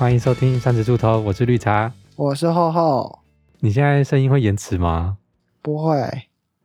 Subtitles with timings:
[0.00, 1.92] 欢迎收听三十出头，我是绿茶。
[2.16, 3.18] 我是厚厚，
[3.58, 5.18] 你现在声音会延迟吗？
[5.60, 6.00] 不会，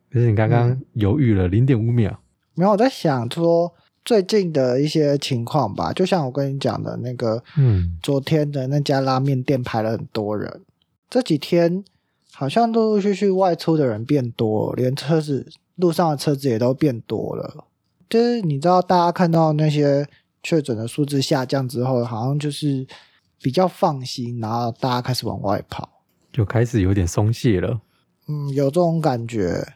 [0.10, 2.18] 可是你刚刚犹豫了零点五秒。
[2.54, 3.74] 没有我在想说
[4.06, 10.62] 最近的一些情况吧，就像我跟你讲的那个，嗯，昨天的那家拉面店排了很多人，
[11.10, 11.84] 这几天
[12.32, 15.46] 好像陆陆续续外出的人变多，连车子
[15.76, 17.66] 路上的车子也都变多了。
[18.10, 20.08] 就是你知道，大家看到那些
[20.42, 22.88] 确诊的数字下降之后，好像就是
[23.42, 25.90] 比较放心，然后大家开始往外跑。
[26.32, 27.80] 就开始有点松懈了。
[28.28, 29.74] 嗯，有这种感觉。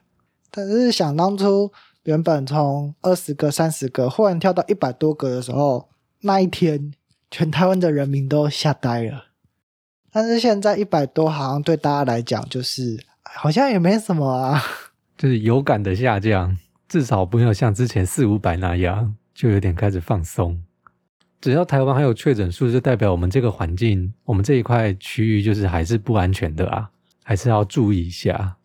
[0.51, 1.71] 但是想当初，
[2.03, 5.89] 原本从二十个、三十个，忽然跳到一百多个的时候，
[6.21, 6.91] 那一天，
[7.29, 9.25] 全台湾的人民都吓呆了。
[10.11, 14.61] 但是现在一百多，好像对大家来讲，就是好像也没什么啊。
[15.15, 20.61] 就是有感的下降，至少不要像之前四五百那样，就有点开始放松。
[21.41, 26.91] 只要台湾还有确诊数，就代表我们这个环境，我们这一块区域就是还是不安全的啊，
[27.23, 28.57] 还是要注意一下。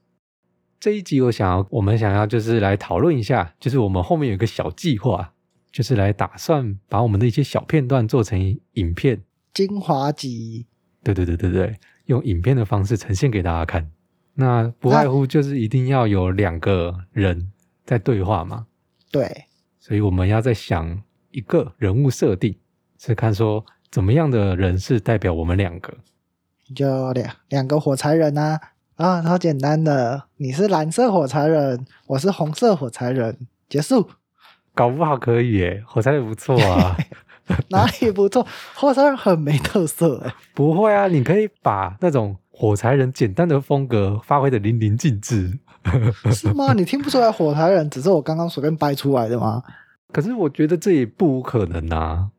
[0.80, 5.32] 这一集我想要，我们想要就是来讨论一下，就是我们后面有一个小计划，
[5.72, 9.22] 就是来打算把我们的一些小片段做成影片，
[9.54, 10.66] 精华集，
[11.02, 13.90] 对对对对对，用影片的方式呈现给大家看。
[14.34, 17.52] 那不外乎就是一定要有两个人
[17.84, 18.66] 在对话嘛，
[19.10, 19.44] 对，
[19.78, 22.56] 所以我们要在想一个人物设定，
[23.06, 25.92] 是看说怎么样的人是代表我们两个。
[26.74, 28.58] 就两两个火柴人啊，
[28.96, 33.36] 啊，超简单的，你是蓝色火柴人，我是红色火柴人，
[33.68, 34.08] 结束。
[34.74, 36.96] 搞不好可以耶，火柴人不错啊。
[37.68, 38.46] 哪里不错？
[38.74, 45.58] 火柴人很没特色哎、 不会啊，你可以把那种火柴人简单的风格发挥的淋漓尽致。
[46.32, 46.72] 是吗？
[46.72, 49.62] 你听不出来火柴人只是我刚刚随便掰出来的吗？
[50.10, 52.30] 可是我觉得这也不无可能啊。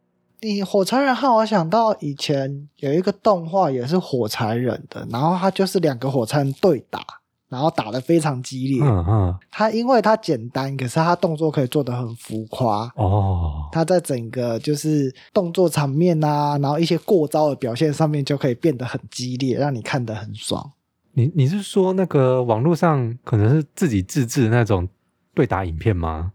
[0.45, 7.01] 你火柴人让我想到以前有一个动画也是火柴人的，然后他就是两个火柴人对打，
[7.49, 8.79] 然后打得非常激烈。
[8.83, 12.91] 嗯嗯，他因为他简单，可是他动作可以做得很浮夸。
[12.95, 20.71] 哦，他在整个就是动作场面啊，然后一些过招的表现上面就可以变得很激烈，让你看得很爽。
[21.13, 24.87] 你你是说那个网络上可能是自己自制的那种
[25.33, 26.33] 对打影片吗？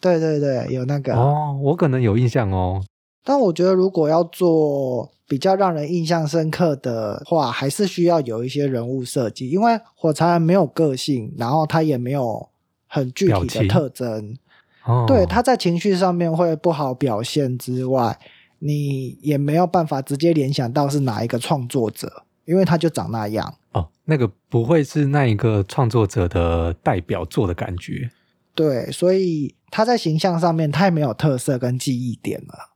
[0.00, 1.14] 对对对，有那个。
[1.14, 2.82] 哦，我可能有印象哦。
[3.24, 12.48] 但我觉得，如果要做比较让人印象深刻的话，还是需要有一些人物设计，因为火柴人没有个性，然后他也没有
[12.86, 14.36] 很具体的特征，
[14.84, 18.18] 哦，对，他在情绪上面会不好表现之外，
[18.58, 23.54] 你也没有办法直接联想到是哪一个创作者，因为他就长那样。
[23.72, 28.10] 哦，那个不会是那一个创作者的代表作的感觉。
[28.54, 32.69] 对，所以他在形象上面太没有特色跟记忆点了。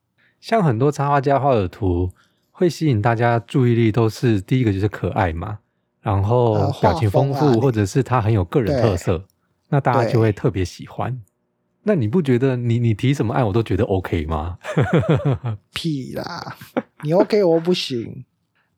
[0.44, 2.10] 像很多插画家画的图，
[2.50, 5.60] 会吸引大家注意力，都是第一个就是可爱嘛，
[6.02, 9.24] 然后呃表情丰富，或者是他很有个人特色，
[9.70, 11.18] 那大家就会特别喜欢。
[11.84, 14.58] 那你不觉得你你提什么爱我都觉得 OK 吗？
[15.72, 16.54] 屁啦，
[17.02, 18.26] 你 OK 我不行。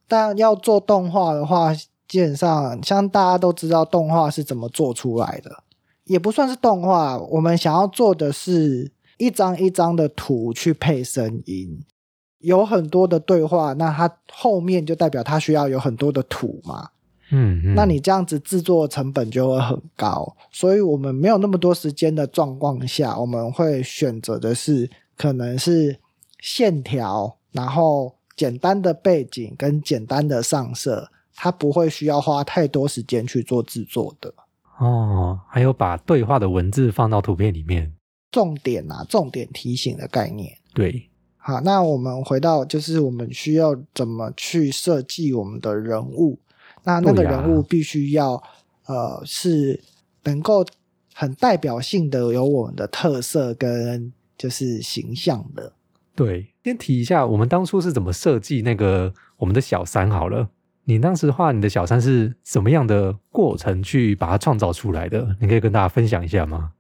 [0.06, 1.74] 但要做动画的话，
[2.06, 5.64] 基本上像大家都知道动画是怎么做出来的，
[6.04, 7.18] 也不算是动画。
[7.18, 11.80] 我们想要做的是一张一张的图去配声音，
[12.38, 16.90] 有很多的对话，那它后面就代表它需要有很多的图嘛。
[17.30, 25.98] 嗯，嗯那你这样子制作成本就会很高，所以我们没有那么多时间的状况下，我们会选择的是可能是
[26.40, 34.32] 线条，然后简单的背景跟简单的上色，它不会需要花太多时间去做制作的。
[34.78, 37.92] 哦，还有把对话的文字放到图片里面，
[38.30, 40.56] 重点啊，重点提醒的概念。
[40.74, 46.38] 对，好，那我们回到就是我们需要怎么去设计我们的人物。
[46.84, 48.42] 那那个人物必须要、
[48.86, 49.82] 呃是
[50.24, 50.64] 能够
[51.14, 55.72] 很代表性的有我们的特色跟就是形象的。
[56.14, 60.48] 对，先提一下，我们当初是怎么设计那个我们的小三好了。
[60.84, 65.36] 你当时画你的小三是什么样的过程去把它创造出来的？
[65.40, 66.72] 你可以跟大家分享一下吗？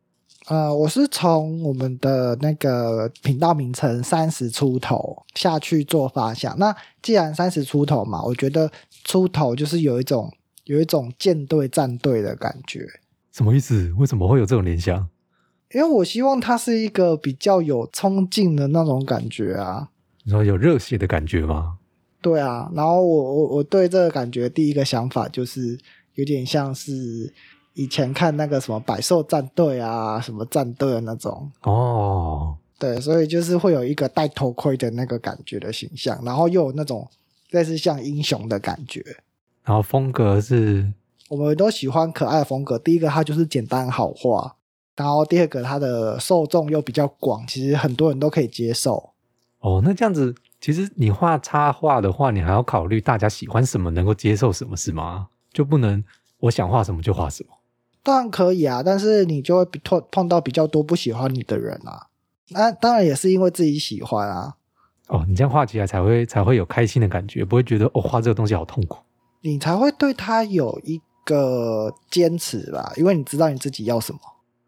[0.48, 6.56] 呃，我是从我们的那个频道名称三十出头下去做发想。
[6.58, 8.70] 那既然三十出头嘛，我觉得
[9.04, 10.32] 出头就是有一种
[10.64, 12.86] 有一种舰队战队的感觉。
[13.32, 13.92] 什么意思？
[13.98, 15.08] 为什么会有这种联想？
[15.74, 19.88] 因为我希望它是一个比较有冲劲的那种感觉啊，
[20.22, 21.78] 你说有热血的感觉吗？
[22.22, 22.70] 对啊。
[22.72, 25.76] 然后我我我对这个感觉第一个想法就是
[26.14, 27.34] 有点像是
[27.76, 37.06] 以前看那个什么百兽战队啊，什么战队的那种，哦，对，所以就是会有一个戴头盔的那个感觉的形象，然后又有那种
[37.50, 39.04] 类似像英雄的感觉。
[39.62, 40.90] 然后风格是
[41.28, 42.78] 我们都喜欢可爱的风格。
[42.78, 44.56] 第一个，它就是简单好画；
[44.96, 49.10] 然后第二个，它的受众又比较广，其实很多人都可以接受。
[49.60, 55.28] 哦，那这样子，其实你画插画的话，你还要考虑大家喜欢什么，能够接受什么，是吗？
[55.52, 56.02] 就不能
[56.38, 57.50] 我想画什么就画什么。
[58.06, 62.06] 当然可以啊，但是你就会碰碰到比较多不喜欢你的人啊。
[62.50, 64.54] 那当然也是因为自己喜欢啊，
[65.08, 68.98] 哦，你这样画起来才会才会有开心的感觉，不会觉得哦画这个东西好痛苦。
[69.40, 74.20] 你才会对他有一个坚持吧，因为你知道你自己要什么。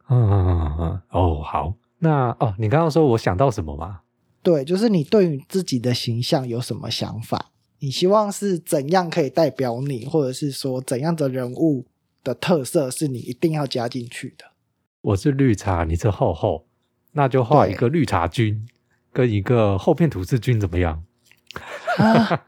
[0.08, 4.00] 嗯嗯嗯嗯，哦好，那哦你刚刚说我想到什么吗？
[4.43, 7.50] 对，就是你对于自己的形象有什么想法？
[7.81, 11.87] 你希望是怎样可以代表你，或者是说怎样的人物
[12.22, 14.46] 的特色是你一定要加进去的？
[15.00, 16.66] 我是绿茶，你是厚厚，
[17.12, 18.66] 那就画一个绿茶君
[19.12, 21.04] 跟一个厚片吐司君怎么样？
[21.96, 22.42] 啊，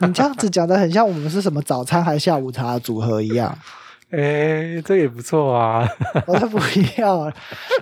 [0.00, 3.58] 你这样子讲的很像我们是什么早餐还是下午茶的组合一样。
[4.10, 5.88] 哎，这也不错啊！
[6.26, 6.58] 我才不
[7.00, 7.32] 要，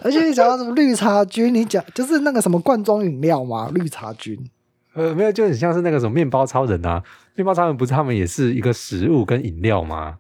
[0.03, 4.39] 而且你讲到什么绿茶君，你讲就是那个什么罐装饮料嘛，绿茶君。
[4.93, 7.03] 呃，没有，就很像是那个什么面包超人啊，
[7.35, 10.19] 面包超人不是他们也是一个食物跟饮料吗？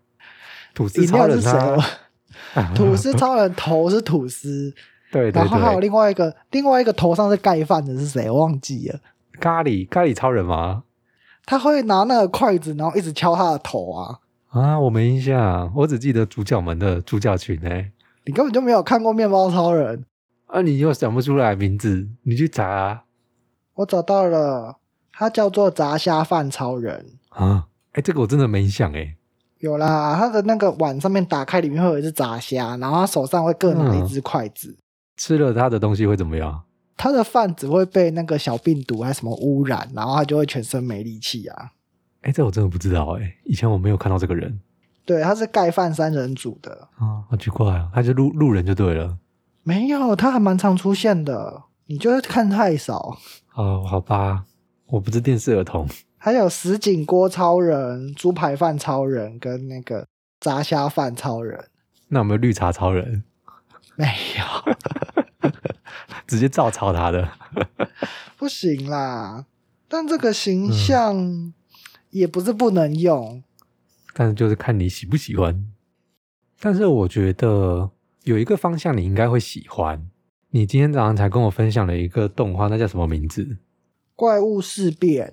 [0.78, 1.44] 吐司超人
[2.54, 4.72] 啊， 吐司超人头是吐司，
[5.10, 8.30] 对对对，然后还有另外一个，另外一个头上是盖饭的是谁？
[8.30, 9.00] 我忘记了。
[9.40, 10.84] 咖喱咖喱超人吗？
[11.44, 14.20] 他会拿那个筷子，然后一直敲他的头啊。
[14.50, 17.68] 啊，我没印象，我只记得主角们的主角群呢。
[18.24, 20.04] 你根本就没有看过面包超人
[20.46, 20.62] 啊！
[20.62, 23.02] 你又想不出来名字，你去查。
[23.74, 24.76] 我找到了，
[25.12, 27.66] 他叫做炸虾饭超人啊！
[27.94, 29.16] 哎，这个我真的没印象哎。
[29.60, 34.76] 有啦，他的那个碗上面打开，里面会有一只炸虾，然后他手上会各拿一只筷子。
[35.16, 36.62] 吃了他的东西会怎么样？
[36.96, 41.72] 他的饭只会被那个小病毒还是什么污染，然后他就会全身没力气啊。
[42.22, 44.60] 哎，这我真的不知道哎，以前我没有看到这个人。
[45.04, 49.16] 对，他是盖饭三人组的啊，好奇怪啊，他是路路人就对了。
[49.62, 53.16] 没有，他还蛮常出现的，你就是看太少。
[53.54, 54.44] 哦，好吧，
[54.86, 55.86] 我不是电视儿童。
[56.18, 60.06] 还有石井锅超人、猪排饭超人跟那个
[60.40, 61.68] 炸虾饭超人。
[62.08, 63.24] 那有没有绿茶超人？
[63.96, 64.04] 没
[64.38, 65.50] 有，
[66.26, 67.28] 直接照抄他的。
[68.36, 69.46] 不行啦，
[69.88, 71.52] 但这个形象。
[72.10, 73.44] 也不是不能用，
[74.14, 75.70] 但是就是看你喜不喜欢。
[76.58, 77.90] 但是我觉得
[78.24, 80.08] 有一个方向你应该会喜欢。
[80.48, 83.58] 你今天早上才跟我分享了一个动画，那叫什么名字？
[84.16, 85.30] 怪物事变。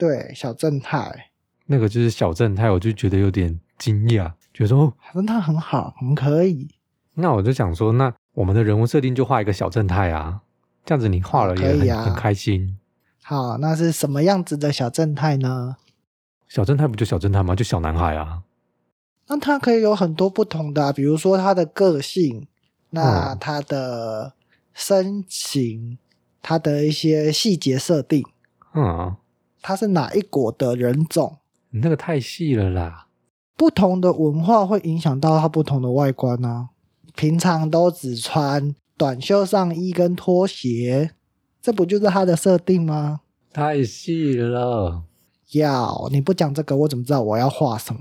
[0.00, 1.30] 对，小正太。
[1.66, 6.68] 那个就是小正太，我就觉得有点惊讶，觉得说小正太很好，很可以。
[7.12, 10.40] 那我就想说，那我们的人物设定就画一个小正太啊，
[10.86, 12.78] 这样子你画了也很很开心。
[13.22, 15.76] 好，那是什么样子的小正太呢？
[16.48, 17.54] 小正太不就小正太吗？
[17.54, 18.42] 就小男孩啊。
[19.28, 22.48] 那他可以有很多不同的，比如说他的个性，
[22.90, 24.32] 那他的
[24.74, 25.98] 身形，
[26.42, 28.24] 他的一些细节设定。
[28.74, 29.14] 嗯，
[29.60, 31.38] 他是哪一国的人种？
[31.70, 33.06] 你那个太细了啦。
[33.56, 36.70] 不同的文化会影响到他不同的外观呢。
[37.14, 41.10] 平常都只穿短袖上衣跟拖鞋，
[41.60, 43.20] 这不就是他的设定吗？
[43.52, 45.02] 太细了。
[45.52, 48.00] 要你不讲这个，我怎么知道我要画什么？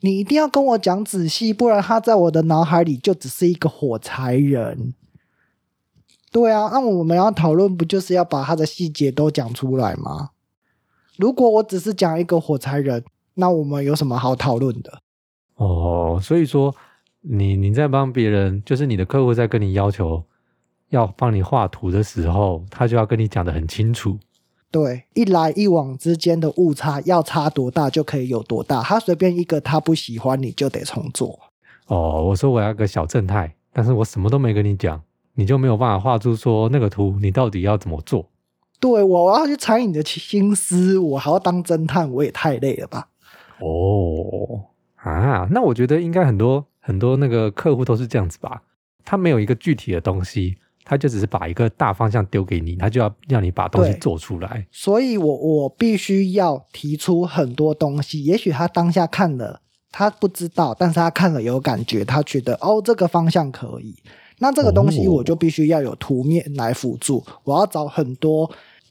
[0.00, 4.94] 你一定要跟我讲仔细，不然他在我的脑海里就只是一个火柴人。
[6.30, 10.30] 对啊，那我们要讨论，不就是要把他的细节都讲出来吗？
[11.18, 15.00] 如果我只是讲一个火柴人，那我们有什么好讨论的？
[15.56, 16.74] 哦，所以说
[17.20, 20.22] 你你在帮别人，就是你的客户在跟你要求
[20.90, 24.16] 要帮你画图的时候，他就要跟你讲的很清楚。
[24.70, 28.82] 对，一来一往之间的误差要差多大就可以有多大。
[28.82, 31.38] 他随便一个他不喜欢，你就得重做。
[31.86, 35.02] 哦，我说我要个小正太，但是我什么都没跟你讲，
[35.34, 38.28] 你就没有办法画出说那个图你到底要怎么做？
[38.80, 43.08] 对，我要去猜你的心思，我还要当侦探，我也太累了吧？
[43.60, 44.64] 哦，
[44.96, 48.62] 啊，那我觉得应该很多很多那个客户都是这样子吧？
[49.04, 50.56] 他没有一个具体的东西。
[50.90, 54.66] 他就只是把一个大方向丢给你，他就要让你把东西做出来。
[54.72, 58.24] 所以，我我必须要提出很多东西。
[58.24, 59.60] 也许他当下看了，
[59.92, 63.94] 他不知道，但是他看了有感觉，他觉得哦，这个方向可以。
[64.38, 67.22] 那这个东西我就必须要有图面来辅助。
[67.44, 68.50] 我要找很多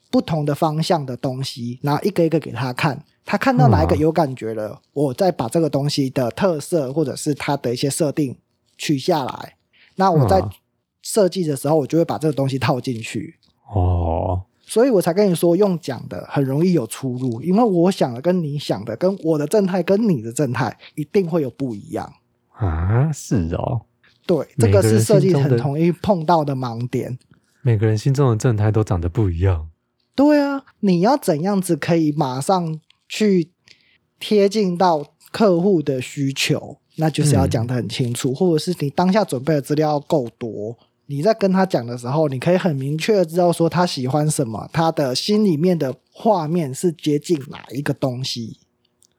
[0.10, 3.04] 不同的方向的东西，然后一个一个给他看。
[3.26, 8.38] 他看到哪一个有感觉了，我再把这个东西的特色或者是它的一些设定
[8.78, 9.56] 取下来。
[9.96, 10.42] 那我在。
[11.04, 13.36] 设计的时候，我就会把这个东西套进去。
[13.74, 22.12] 哦，所以我才跟你说，用讲的很容易有出入，因为我想的跟你想的，跟我的正太跟你的正太一定会有不一样。
[22.50, 23.84] 啊，是哦，
[24.26, 27.18] 对，这个是设计很容易碰到的盲点。
[27.62, 29.70] 每个人心中的正太都长得不一样。
[30.18, 33.52] 对啊，你要怎样子可以马上去
[34.20, 36.80] 贴近到客户的需求？
[36.96, 40.76] 那就是要讲的很清楚，或者是你当下准备的资料要够多。
[41.06, 48.58] 你在跟他讲的时候，你可以很明确的知道说他喜欢什么，他的心里面的画面是接近哪一个东西，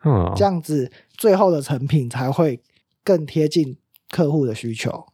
[0.04, 2.60] 嗯，这样子最后的成品才会
[3.04, 3.76] 更贴近
[4.10, 5.06] 客户的需求。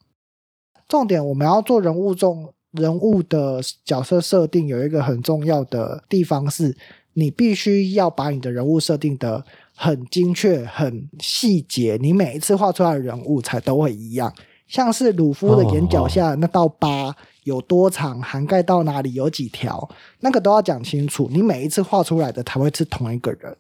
[0.89, 6.77] 重点我们要做人物重人物的角色设定，有一个很重要的地方是，
[7.15, 14.33] 你必须要把你的人物设定的很精确、很细节，你每一次画出来的人物才都会一样。
[14.67, 17.15] 像是鲁夫的眼角下那道疤
[17.45, 19.89] 有多长，涵盖到哪里，有几条，
[20.21, 21.29] 那个都要讲清楚。
[21.31, 23.57] 你每一次画出来的才会是同一个人。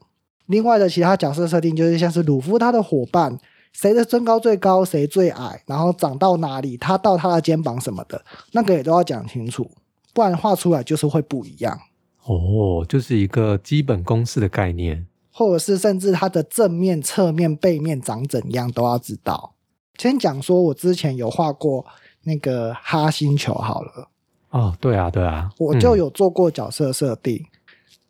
[0.46, 3.38] 另外的其他角色设定就是像是鲁夫他的伙伴，
[3.74, 9.70] 谁的身高最高，谁最矮，然后长到哪里，他到他的肩膀什么的，那个也都要讲清楚，
[10.14, 11.78] 不然画出来就是会不一样，
[12.24, 15.06] 哦，就是一个基本公式的概念。
[15.36, 19.54] 或者是甚至它的正面、侧面、背面长怎样都要知道。
[19.98, 21.84] 先讲说，我之前有画过
[22.22, 24.08] 那个哈星球好了，
[24.50, 27.44] 哦，对啊，对啊，我就嗯有做过角色设定，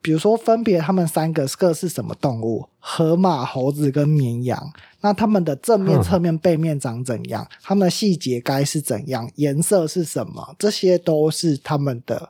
[0.04, 4.70] 比如说分别他们三个各是什么动物，河马、猴子跟绵羊。
[5.00, 7.48] 那他们的正面、侧面、背面长怎样？
[7.62, 9.30] 他们的细节该是怎样？
[9.36, 10.54] 颜色是什么？
[10.58, 12.28] 这些都是他们的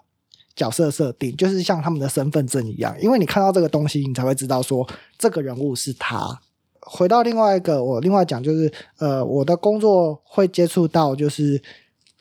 [0.55, 2.95] 角色设定，就是像他们的身份证一样。
[3.01, 4.89] 因为你看到这个东西，你才会知道说
[5.19, 6.41] 这个人物是他。
[6.81, 11.61] 回到另外一个，我另外讲就是，呃，我的工作会接触到就是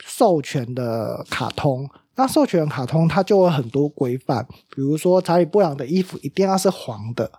[0.03, 1.87] 授权的卡通。
[2.15, 7.31] 那授权卡通它就有很多规范，比如说查理布朗的衣服一定要是黄的，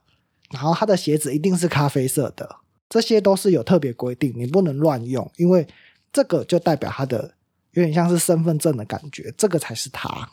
[0.51, 2.57] 然后他的鞋子一定是咖啡色的，
[2.89, 5.67] 这些都是有特别规定，你不能乱用，因为
[6.13, 7.35] 这个就代表他的
[7.73, 10.31] 有点像是身份证的感觉，这个才是他。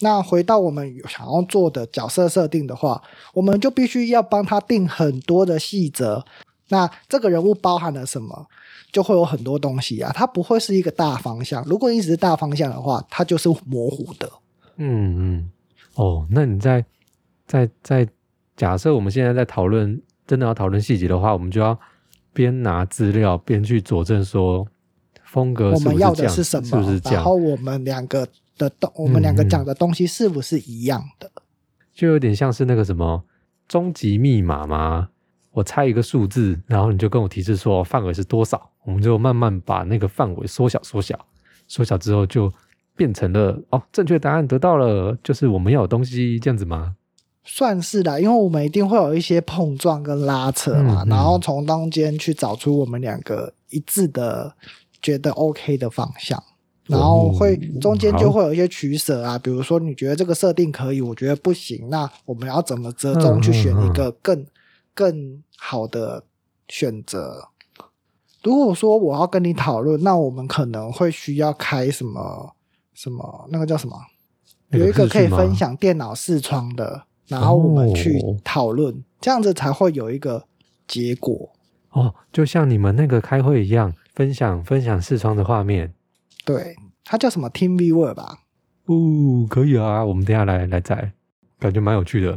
[0.00, 3.02] 那回到我们想要做的角色设定的话，
[3.32, 6.24] 我们就必须要帮他定很多的细则。
[6.68, 8.46] 那这个人物包含了什么，
[8.94, 11.64] 就会有很多东西啊，它不会是一个大方向。
[11.64, 14.30] 如果你只是大方向的话，它就是模糊的。
[14.76, 15.50] 嗯嗯，
[15.96, 16.84] 哦，那你在
[17.44, 18.08] 在在
[18.56, 21.76] 假设我们现在在讨论，真的要讨论细节的话，我们就要
[22.32, 24.64] 边拿资料边去佐证说
[25.24, 27.00] 风格我们要的是什么是不是？
[27.00, 27.34] 这样然后？
[27.34, 31.28] 我们两个的东，我们两个讲的东西是不是一样的？
[31.92, 33.24] 就有点像是那个什么
[33.66, 35.08] 终极密码吗。
[35.50, 41.18] 我猜一个数字，然后你就跟我提示说范围是多少，我们就慢慢把那个范围缩小、缩小、
[41.66, 42.52] 缩小之后，就
[42.96, 46.96] 变成了哦，正确答案得到了，就是我们要有东西这样子吗？
[47.46, 54.54] 算是的，因为我们一定会有一些碰撞跟拉扯嘛，嗯嗯然后从中间去找出我们两个一致的
[55.02, 56.42] 觉得 OK 的方向，
[56.86, 64.46] 然后会哦中间就会有一些取舍啊，比如说你觉得这个设定可以，我觉得不行，那我们要怎么折中去选一个更
[64.94, 66.24] 更好的
[66.68, 67.48] 选择？
[68.44, 72.54] 如果说我要跟你讨论，那我们可能会需要开什么
[72.92, 73.96] 什么那个叫什么？
[74.70, 80.44] 有一个可以分享电脑视窗的，然后我们去哦讨论，这样子才会有一个
[80.86, 81.50] 结果。
[81.90, 85.94] 哦，就像你们那个开会一样，分享分享视窗的画面。
[86.44, 88.40] 对，它叫什么 Team Viewer 吧？
[88.86, 91.12] 哦，可以啊，我们等一下来来载，
[91.58, 92.32] 感觉蛮有趣的。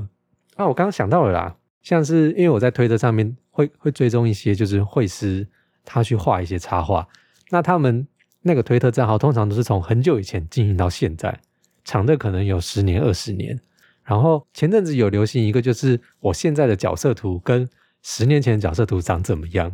[0.56, 5.48] 啊，我刚刚想到了啦，像是因为我在推特上面会会追踪一些就是会师，
[5.90, 7.08] 他去画一些插画，
[7.50, 8.06] 那他们
[8.42, 11.40] 那个推特账号通常都是从很久以前经营到现在，
[11.86, 13.58] 长的可能有十年二十年。
[14.04, 17.68] 然后前阵子有流行一个，就是我现在的角色图跟
[18.04, 19.74] 十年前的角色图长怎么样。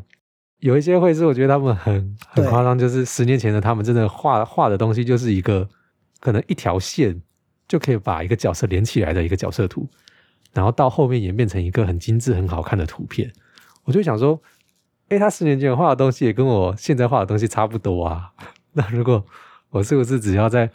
[0.60, 5.68] 有一些绘师，我觉得他们很很夸张，就是十年前的他们真的画画的东西就是一个
[6.20, 7.20] 可能一条线
[7.68, 9.90] 就可以把一个角色连起来的一个角色图，
[10.54, 13.32] 然后到后面演变成一个很精致、很好看的图片。
[13.84, 14.42] 我就想说，
[15.14, 18.32] 诶，他十年前画的东西也跟我现在画的东西差不多啊。
[18.74, 19.24] 那如果
[19.70, 20.72] 我是不是只要在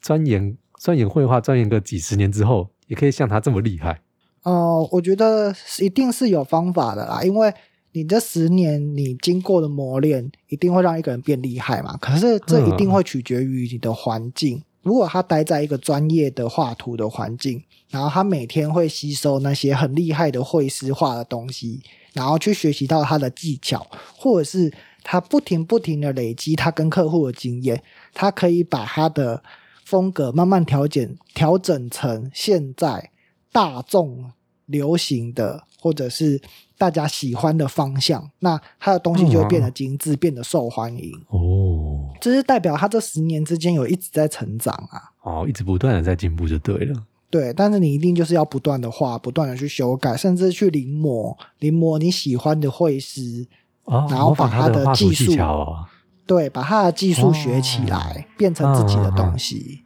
[0.00, 4.00] 钻研钻研绘画，钻研个几十年之后，也可以像他这么厉害？
[4.44, 7.52] 呃，我觉得一定是有方法的啦，因为
[7.92, 11.96] 你这十年你经过的磨练，一定会让一个人变厉害嘛。
[11.96, 14.62] 可是这一定会取决于你的环境。
[14.82, 21.82] 如果他待在一个专业的画图的环境，然后他每天会吸收那些很厉害的绘师画的东西，
[22.12, 24.72] 然后去学习到他的技巧，或者是
[25.02, 27.82] 他不停不停的累积他跟客户的经验，
[28.14, 29.42] 他可以把他的
[29.84, 33.10] 风格慢慢调整调整成现在
[33.52, 34.32] 大众
[34.66, 36.40] 流行的或者是
[36.80, 41.12] 大家喜欢的方向，那他的东西就会变得精致，变得受欢迎。
[41.28, 45.12] 哦这是代表他这十年之间有一直在成长啊。
[45.22, 47.02] 哦，一直不断的在进步就对了。
[47.28, 53.46] 对，但是你一定就是要不断的画，不断的去修改，甚至去临摹临摹你喜欢的绘师，
[53.84, 55.84] 哦，然后把他的技术技巧哦。
[56.26, 59.82] 对，把他的技术学起来，变成自己的东西。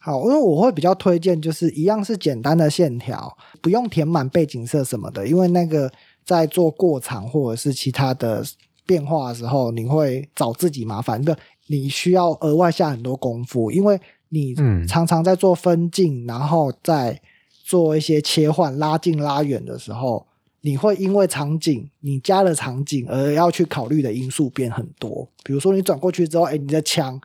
[0.00, 5.90] 好，因为我会比较推荐，就是一样是简单的线条，不用填满背景色什么的，因为那个
[6.28, 8.44] 在做过场或者是其他的
[8.84, 11.34] 变化的时候，你会找自己麻烦，不，
[11.68, 17.18] 你需要额外下很多功夫，因为你嗯常常在做分镜，然后再
[17.64, 20.26] 做一些切换、拉近、拉远的时候，
[20.60, 25.26] 你会因为场景你加了场景而要去考虑的因素变很多。
[25.42, 27.18] 比如说你转过去之后，哎，你的墙，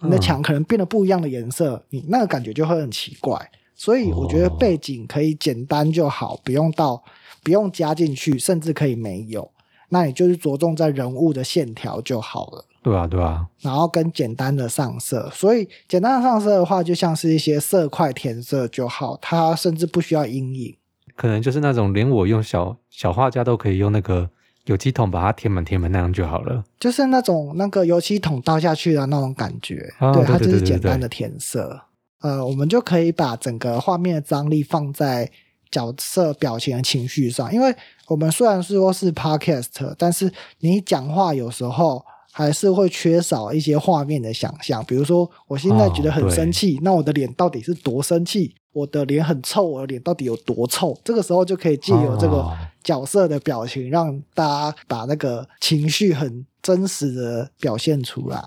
[0.00, 3.50] 你的嗯墙可能变得不一样的颜色，你那个感觉就会很奇怪。
[3.74, 7.02] 所以我觉得哦背景可以简单就好，不用到
[7.46, 9.48] 不用加进去，甚至可以没有。
[9.90, 12.64] 那你就是着重在人物的线条就好了。
[12.82, 20.76] 对啊，对啊，然后跟简单的上色，所以简单的上色的话，就像是一些色块填色就好，它甚至不需要阴影。
[21.14, 24.28] 可能就是那种连我用小小画家都可以用那个
[24.64, 26.64] 油漆桶把它填满填满那样就好了。
[26.80, 31.80] 就是那种那个油漆桶倒下去的那种感觉，啊对，它就是简单的填色。
[32.22, 35.30] 呃，我们就可以把整个画面的张力放在
[35.70, 37.74] 角色表情的情绪上，因为
[38.08, 44.84] 我们虽然说是 podcast，但是你讲话有时候还是会缺少一些画面的想象。
[44.84, 48.54] 比如说，我现在觉得很生气，那我的脸到底是多生气？
[48.72, 50.94] 我的脸很臭，我的脸到底有多臭？
[51.02, 52.54] 这个时候就可以借由这个哦
[52.84, 58.38] 角色的表情，让大家把那个情绪很真实的表现出来。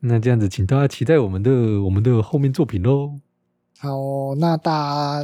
[0.00, 3.14] 那这样子，请大家期待我们的我们的后面作品喽。
[3.80, 4.72] 好哦、那大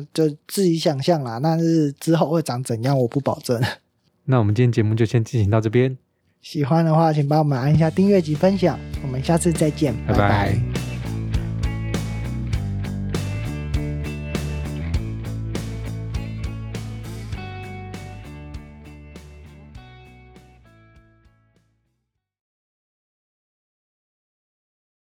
[0.01, 1.41] 家就自己想象啦。
[1.43, 3.61] 但是之后会长怎样，我不保证。
[4.27, 5.97] 那我们今天节目就先进行到这边，
[6.41, 8.79] 喜欢的话，请帮我们按一下订阅及分享。
[9.03, 10.84] 我们下次再见，拜拜拜